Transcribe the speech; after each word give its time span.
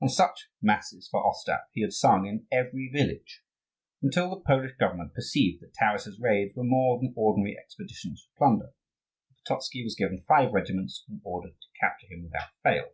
And 0.00 0.12
such 0.12 0.48
masses 0.60 1.08
for 1.10 1.24
Ostap 1.26 1.64
he 1.72 1.80
had 1.82 1.92
sung 1.92 2.24
in 2.24 2.46
every 2.52 2.88
village, 2.92 3.42
until 4.00 4.30
the 4.30 4.40
Polish 4.40 4.76
Government 4.78 5.12
perceived 5.12 5.60
that 5.60 5.74
Taras's 5.74 6.20
raids 6.20 6.54
were 6.54 6.62
more 6.62 7.00
than 7.00 7.12
ordinary 7.16 7.58
expeditions 7.58 8.22
for 8.30 8.38
plunder; 8.38 8.74
and 9.28 9.38
Pototzky 9.44 9.82
was 9.82 9.96
given 9.98 10.22
five 10.28 10.52
regiments, 10.52 11.02
and 11.08 11.20
ordered 11.24 11.60
to 11.60 11.66
capture 11.80 12.06
him 12.06 12.22
without 12.22 12.50
fail. 12.62 12.92